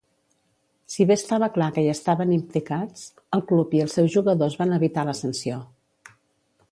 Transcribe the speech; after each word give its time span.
Si 0.93 1.05
bé 1.11 1.17
estava 1.19 1.49
clar 1.57 1.67
que 1.75 1.83
hi 1.83 1.91
estaven 1.91 2.31
implicats, 2.37 3.05
el 3.39 3.45
club 3.53 3.77
i 3.79 3.83
els 3.85 3.95
seus 3.99 4.15
jugadors 4.15 4.57
van 4.63 4.77
evitar 4.79 5.05
la 5.11 5.19
sanció. 5.21 5.61